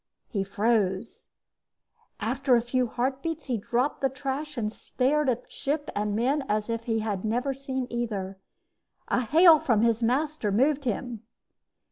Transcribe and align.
He 0.27 0.43
froze. 0.43 1.27
After 2.19 2.55
a 2.55 2.61
few 2.63 2.87
heartbeats, 2.87 3.45
he 3.45 3.57
dropped 3.59 4.01
the 4.01 4.09
trash 4.09 4.57
and 4.57 4.73
stared 4.73 5.29
at 5.29 5.51
ship 5.51 5.91
and 5.95 6.15
men 6.15 6.43
as 6.49 6.71
if 6.71 6.85
he 6.85 7.01
had 7.01 7.23
never 7.23 7.53
seen 7.53 7.85
either. 7.91 8.39
A 9.09 9.19
hail 9.21 9.59
from 9.59 9.83
his 9.83 10.01
master 10.01 10.51
moved 10.51 10.85
him. 10.85 11.21